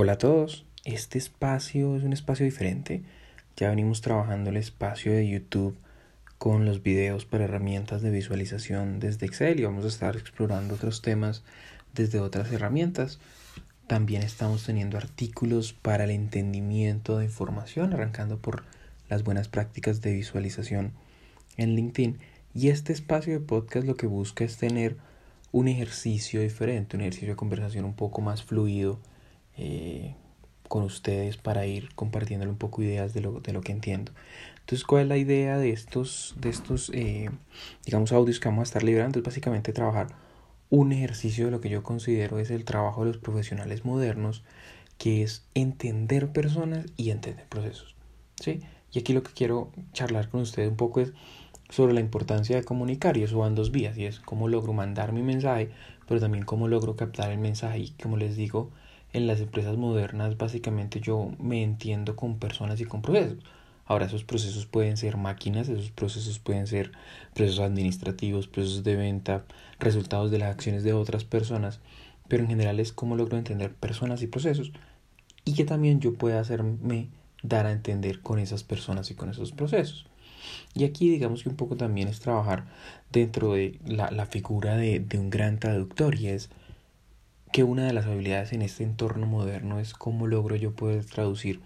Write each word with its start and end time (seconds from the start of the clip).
Hola 0.00 0.12
a 0.12 0.18
todos, 0.18 0.64
este 0.84 1.18
espacio 1.18 1.96
es 1.96 2.04
un 2.04 2.12
espacio 2.12 2.44
diferente. 2.44 3.02
Ya 3.56 3.70
venimos 3.70 4.00
trabajando 4.00 4.50
el 4.50 4.56
espacio 4.56 5.12
de 5.12 5.28
YouTube 5.28 5.76
con 6.38 6.64
los 6.64 6.84
videos 6.84 7.24
para 7.24 7.46
herramientas 7.46 8.00
de 8.00 8.12
visualización 8.12 9.00
desde 9.00 9.26
Excel 9.26 9.58
y 9.58 9.64
vamos 9.64 9.84
a 9.84 9.88
estar 9.88 10.14
explorando 10.16 10.76
otros 10.76 11.02
temas 11.02 11.42
desde 11.94 12.20
otras 12.20 12.52
herramientas. 12.52 13.18
También 13.88 14.22
estamos 14.22 14.64
teniendo 14.64 14.96
artículos 14.98 15.72
para 15.72 16.04
el 16.04 16.10
entendimiento 16.10 17.18
de 17.18 17.24
información, 17.24 17.92
arrancando 17.92 18.38
por 18.38 18.62
las 19.08 19.24
buenas 19.24 19.48
prácticas 19.48 20.00
de 20.00 20.12
visualización 20.12 20.92
en 21.56 21.74
LinkedIn. 21.74 22.18
Y 22.54 22.68
este 22.68 22.92
espacio 22.92 23.32
de 23.32 23.40
podcast 23.40 23.84
lo 23.84 23.96
que 23.96 24.06
busca 24.06 24.44
es 24.44 24.58
tener 24.58 24.96
un 25.50 25.66
ejercicio 25.66 26.40
diferente, 26.40 26.96
un 26.96 27.00
ejercicio 27.00 27.30
de 27.30 27.34
conversación 27.34 27.84
un 27.84 27.94
poco 27.94 28.20
más 28.20 28.44
fluido 28.44 29.00
eh, 29.58 30.14
con 30.68 30.82
ustedes 30.82 31.36
para 31.36 31.66
ir 31.66 31.94
compartiéndole 31.94 32.50
un 32.50 32.58
poco 32.58 32.82
ideas 32.82 33.14
de 33.14 33.20
lo, 33.20 33.40
de 33.40 33.52
lo 33.52 33.60
que 33.60 33.72
entiendo. 33.72 34.12
Entonces, 34.60 34.84
¿cuál 34.84 35.02
es 35.02 35.08
la 35.08 35.16
idea 35.16 35.56
de 35.56 35.70
estos, 35.70 36.34
de 36.38 36.50
estos 36.50 36.90
eh, 36.94 37.30
digamos, 37.86 38.12
audios 38.12 38.38
que 38.38 38.48
vamos 38.48 38.60
a 38.60 38.64
estar 38.64 38.82
liberando? 38.82 39.18
Es 39.18 39.24
básicamente 39.24 39.72
trabajar 39.72 40.08
un 40.70 40.92
ejercicio 40.92 41.46
de 41.46 41.50
lo 41.50 41.60
que 41.60 41.70
yo 41.70 41.82
considero 41.82 42.38
es 42.38 42.50
el 42.50 42.64
trabajo 42.64 43.04
de 43.04 43.12
los 43.12 43.18
profesionales 43.18 43.84
modernos, 43.84 44.44
que 44.98 45.22
es 45.22 45.46
entender 45.54 46.32
personas 46.32 46.86
y 46.96 47.10
entender 47.10 47.46
procesos. 47.48 47.96
¿sí? 48.40 48.60
Y 48.92 48.98
aquí 48.98 49.12
lo 49.12 49.22
que 49.22 49.32
quiero 49.32 49.72
charlar 49.92 50.28
con 50.28 50.40
ustedes 50.42 50.68
un 50.68 50.76
poco 50.76 51.00
es 51.00 51.12
sobre 51.70 51.94
la 51.94 52.00
importancia 52.00 52.56
de 52.56 52.64
comunicar 52.64 53.16
y 53.16 53.22
eso 53.22 53.38
va 53.38 53.50
dos 53.50 53.70
vías 53.70 53.96
y 53.96 54.06
es 54.06 54.20
cómo 54.20 54.48
logro 54.48 54.72
mandar 54.72 55.12
mi 55.12 55.22
mensaje, 55.22 55.70
pero 56.06 56.20
también 56.20 56.44
cómo 56.44 56.68
logro 56.68 56.96
captar 56.96 57.30
el 57.30 57.38
mensaje 57.38 57.78
y 57.78 57.90
como 57.90 58.16
les 58.16 58.36
digo, 58.36 58.70
en 59.12 59.26
las 59.26 59.40
empresas 59.40 59.76
modernas 59.76 60.36
básicamente 60.36 61.00
yo 61.00 61.32
me 61.38 61.62
entiendo 61.62 62.16
con 62.16 62.38
personas 62.38 62.80
y 62.80 62.84
con 62.84 63.02
procesos. 63.02 63.38
Ahora 63.86 64.04
esos 64.04 64.22
procesos 64.24 64.66
pueden 64.66 64.98
ser 64.98 65.16
máquinas, 65.16 65.68
esos 65.68 65.90
procesos 65.90 66.38
pueden 66.38 66.66
ser 66.66 66.92
procesos 67.34 67.60
administrativos, 67.60 68.46
procesos 68.46 68.84
de 68.84 68.96
venta, 68.96 69.44
resultados 69.78 70.30
de 70.30 70.38
las 70.38 70.50
acciones 70.50 70.84
de 70.84 70.92
otras 70.92 71.24
personas, 71.24 71.80
pero 72.28 72.42
en 72.42 72.50
general 72.50 72.80
es 72.80 72.92
cómo 72.92 73.16
logro 73.16 73.38
entender 73.38 73.72
personas 73.72 74.20
y 74.22 74.26
procesos 74.26 74.72
y 75.46 75.54
que 75.54 75.64
también 75.64 76.00
yo 76.00 76.14
pueda 76.14 76.40
hacerme 76.40 77.08
dar 77.42 77.64
a 77.64 77.72
entender 77.72 78.20
con 78.20 78.38
esas 78.38 78.62
personas 78.62 79.10
y 79.10 79.14
con 79.14 79.30
esos 79.30 79.52
procesos. 79.52 80.06
Y 80.74 80.84
aquí 80.84 81.08
digamos 81.08 81.42
que 81.42 81.48
un 81.48 81.56
poco 81.56 81.76
también 81.76 82.08
es 82.08 82.20
trabajar 82.20 82.66
dentro 83.10 83.54
de 83.54 83.78
la, 83.86 84.10
la 84.10 84.26
figura 84.26 84.76
de, 84.76 85.00
de 85.00 85.18
un 85.18 85.30
gran 85.30 85.58
traductor 85.58 86.14
y 86.14 86.28
es 86.28 86.50
que 87.52 87.64
una 87.64 87.86
de 87.86 87.92
las 87.92 88.06
habilidades 88.06 88.52
en 88.52 88.62
este 88.62 88.84
entorno 88.84 89.26
moderno 89.26 89.80
es 89.80 89.94
cómo 89.94 90.26
logro 90.26 90.56
yo 90.56 90.72
poder 90.74 91.04
traducir 91.04 91.60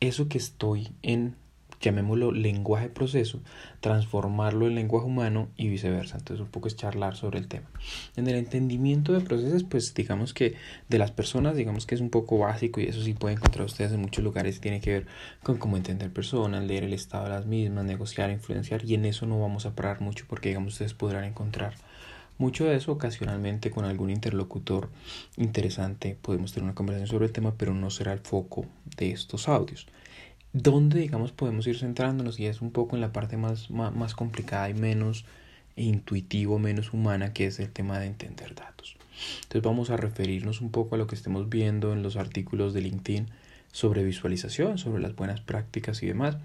eso 0.00 0.28
que 0.28 0.38
estoy 0.38 0.88
en, 1.02 1.34
llamémoslo 1.80 2.32
lenguaje 2.32 2.88
proceso, 2.88 3.40
transformarlo 3.80 4.66
en 4.66 4.74
lenguaje 4.74 5.06
humano 5.06 5.48
y 5.56 5.68
viceversa. 5.68 6.18
Entonces 6.18 6.44
un 6.44 6.50
poco 6.50 6.68
es 6.68 6.76
charlar 6.76 7.16
sobre 7.16 7.38
el 7.38 7.48
tema. 7.48 7.68
En 8.16 8.26
el 8.26 8.36
entendimiento 8.36 9.12
de 9.12 9.20
procesos, 9.20 9.64
pues 9.64 9.94
digamos 9.94 10.34
que 10.34 10.54
de 10.88 10.98
las 10.98 11.10
personas, 11.10 11.56
digamos 11.56 11.86
que 11.86 11.94
es 11.94 12.00
un 12.00 12.10
poco 12.10 12.38
básico 12.38 12.80
y 12.80 12.84
eso 12.84 13.02
sí 13.02 13.12
pueden 13.12 13.38
encontrar 13.38 13.66
ustedes 13.66 13.92
en 13.92 14.00
muchos 14.00 14.24
lugares, 14.24 14.60
tiene 14.60 14.80
que 14.80 14.92
ver 14.92 15.06
con 15.42 15.58
cómo 15.58 15.76
entender 15.76 16.12
personas, 16.12 16.64
leer 16.64 16.84
el 16.84 16.92
estado 16.92 17.24
de 17.24 17.30
las 17.30 17.46
mismas, 17.46 17.84
negociar, 17.84 18.30
influenciar 18.30 18.84
y 18.84 18.94
en 18.94 19.04
eso 19.04 19.26
no 19.26 19.40
vamos 19.40 19.66
a 19.66 19.74
parar 19.74 20.00
mucho 20.00 20.24
porque 20.28 20.48
digamos 20.48 20.74
ustedes 20.74 20.94
podrán 20.94 21.24
encontrar 21.24 21.74
mucho 22.38 22.64
de 22.64 22.76
eso 22.76 22.92
ocasionalmente 22.92 23.70
con 23.70 23.84
algún 23.84 24.10
interlocutor 24.10 24.88
interesante 25.36 26.16
podemos 26.20 26.52
tener 26.52 26.64
una 26.64 26.74
conversación 26.74 27.08
sobre 27.08 27.26
el 27.26 27.32
tema, 27.32 27.54
pero 27.56 27.74
no 27.74 27.90
será 27.90 28.12
el 28.12 28.20
foco 28.20 28.66
de 28.96 29.10
estos 29.10 29.48
audios. 29.48 29.86
Donde, 30.52 31.00
digamos, 31.00 31.32
podemos 31.32 31.66
ir 31.66 31.78
centrándonos 31.78 32.40
y 32.40 32.46
es 32.46 32.62
un 32.62 32.70
poco 32.70 32.96
en 32.96 33.02
la 33.02 33.12
parte 33.12 33.36
más, 33.36 33.70
más, 33.70 33.94
más 33.94 34.14
complicada 34.14 34.70
y 34.70 34.74
menos 34.74 35.24
intuitivo, 35.76 36.58
menos 36.58 36.92
humana, 36.92 37.32
que 37.32 37.46
es 37.46 37.60
el 37.60 37.70
tema 37.70 37.98
de 37.98 38.06
entender 38.06 38.54
datos. 38.54 38.96
Entonces 39.42 39.62
vamos 39.62 39.90
a 39.90 39.96
referirnos 39.96 40.60
un 40.60 40.70
poco 40.70 40.94
a 40.94 40.98
lo 40.98 41.06
que 41.06 41.16
estemos 41.16 41.48
viendo 41.48 41.92
en 41.92 42.02
los 42.02 42.16
artículos 42.16 42.72
de 42.72 42.82
LinkedIn 42.82 43.28
sobre 43.72 44.04
visualización, 44.04 44.78
sobre 44.78 45.02
las 45.02 45.14
buenas 45.14 45.40
prácticas 45.40 46.02
y 46.02 46.06
demás. 46.06 46.36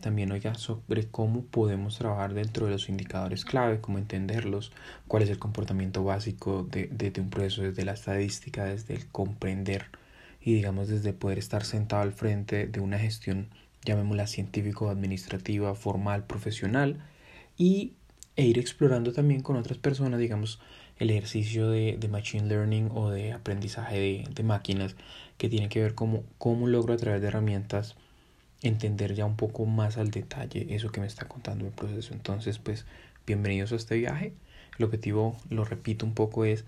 También 0.00 0.32
oiga 0.32 0.54
sobre 0.54 1.06
cómo 1.06 1.42
podemos 1.42 1.98
trabajar 1.98 2.34
dentro 2.34 2.66
de 2.66 2.72
los 2.72 2.88
indicadores 2.88 3.44
clave, 3.44 3.80
cómo 3.80 3.98
entenderlos, 3.98 4.72
cuál 5.06 5.22
es 5.22 5.30
el 5.30 5.38
comportamiento 5.38 6.04
básico 6.04 6.62
de, 6.70 6.86
de, 6.86 7.20
un 7.20 7.30
proceso 7.30 7.62
desde 7.62 7.84
la 7.84 7.92
estadística, 7.92 8.64
desde 8.64 8.94
el 8.94 9.06
comprender 9.08 9.86
y 10.40 10.54
digamos 10.54 10.88
desde 10.88 11.12
poder 11.12 11.38
estar 11.38 11.64
sentado 11.64 12.02
al 12.02 12.12
frente 12.12 12.66
de 12.66 12.80
una 12.80 12.98
gestión, 12.98 13.48
llamémosla 13.84 14.26
científico, 14.26 14.88
administrativa, 14.88 15.74
formal, 15.74 16.24
profesional 16.24 16.98
y 17.56 17.94
e 18.36 18.46
ir 18.46 18.58
explorando 18.58 19.12
también 19.12 19.42
con 19.42 19.56
otras 19.56 19.78
personas, 19.78 20.20
digamos, 20.20 20.60
el 20.98 21.10
ejercicio 21.10 21.70
de, 21.70 21.96
de 21.98 22.08
machine 22.08 22.46
learning 22.46 22.90
o 22.94 23.10
de 23.10 23.32
aprendizaje 23.32 23.98
de, 23.98 24.28
de 24.30 24.42
máquinas 24.42 24.96
que 25.36 25.48
tiene 25.48 25.68
que 25.68 25.80
ver 25.80 25.94
con 25.94 26.22
cómo 26.38 26.66
logro 26.66 26.94
a 26.94 26.96
través 26.96 27.20
de 27.20 27.28
herramientas 27.28 27.96
entender 28.62 29.14
ya 29.14 29.24
un 29.24 29.36
poco 29.36 29.66
más 29.66 29.96
al 29.98 30.10
detalle 30.10 30.74
eso 30.74 30.90
que 30.90 31.00
me 31.00 31.06
está 31.06 31.28
contando 31.28 31.66
el 31.66 31.72
proceso. 31.72 32.12
Entonces, 32.12 32.58
pues, 32.58 32.86
bienvenidos 33.26 33.72
a 33.72 33.76
este 33.76 33.96
viaje. 33.96 34.32
El 34.78 34.84
objetivo, 34.84 35.36
lo 35.50 35.64
repito 35.64 36.04
un 36.04 36.14
poco, 36.14 36.44
es 36.44 36.64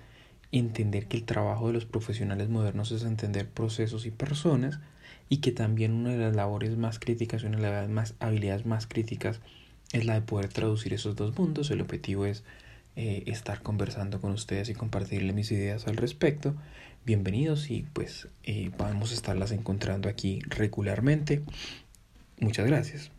entender 0.53 1.07
que 1.07 1.17
el 1.17 1.25
trabajo 1.25 1.69
de 1.69 1.73
los 1.73 1.85
profesionales 1.85 2.49
modernos 2.49 2.93
es 2.93 3.05
entender 3.05 3.49
procesos 3.49 4.07
y 4.07 4.11
personas 4.11 4.81
y 5.29 5.39
que 5.39 5.53
también 5.53 5.93
una 5.93 6.11
de 6.11 6.19
las 6.19 6.35
labores 6.35 6.77
más 6.77 6.99
críticas, 6.99 7.45
una 7.45 7.59
de 7.59 7.89
las 7.89 8.15
habilidades 8.19 8.67
más 8.67 8.87
críticas 8.87 9.41
es 9.93 10.05
la 10.05 10.15
de 10.15 10.23
poder 10.23 10.49
traducir 10.49 10.93
esos 10.93 11.17
dos 11.17 11.37
mundos. 11.39 11.71
El 11.71 11.81
objetivo 11.81 12.27
es 12.27 12.45
eh, 12.97 13.25
estar 13.27 13.62
conversando 13.62 14.21
con 14.21 14.33
ustedes 14.33 14.69
y 14.69 14.75
compartirles 14.75 15.34
mis 15.34 15.51
ideas 15.53 15.87
al 15.87 15.97
respecto. 15.97 16.55
Bienvenidos 17.06 17.71
y 17.71 17.83
pues 17.93 18.28
eh, 18.45 18.71
vamos 18.77 19.12
a 19.12 19.15
estarlas 19.15 19.53
encontrando 19.53 20.09
aquí 20.09 20.41
regularmente. 20.49 21.43
Muchas 22.39 22.67
gracias. 22.67 23.11